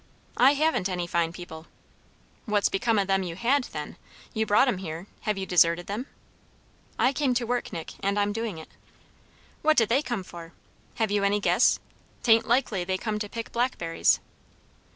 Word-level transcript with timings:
"I 0.37 0.53
haven't 0.55 0.89
any 0.89 1.05
fine 1.05 1.31
people." 1.31 1.67
"What's 2.45 2.69
become 2.69 2.97
o' 2.97 3.05
them 3.05 3.21
you 3.21 3.35
had, 3.35 3.65
then? 3.65 3.97
You 4.33 4.47
brought 4.47 4.67
'em 4.67 4.79
here; 4.79 5.05
have 5.27 5.37
you 5.37 5.45
deserted 5.45 5.91
'em?" 5.91 6.07
"I 6.97 7.13
came 7.13 7.35
to 7.35 7.43
do 7.43 7.47
work, 7.47 7.71
Nick; 7.71 7.93
and 7.99 8.17
I'm 8.19 8.33
doing 8.33 8.57
it." 8.57 8.69
"What 9.61 9.77
did 9.77 9.89
they 9.89 10.01
come 10.01 10.23
for? 10.23 10.53
have 10.95 11.11
you 11.11 11.23
any 11.23 11.39
guess? 11.39 11.79
'Tain't 12.23 12.47
likely 12.47 12.83
they 12.83 12.97
come 12.97 13.19
to 13.19 13.29
pick 13.29 13.51
blackberries." 13.51 14.19